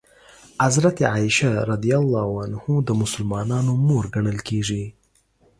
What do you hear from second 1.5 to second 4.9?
رض د مسلمانانو مور ګڼل کېږي.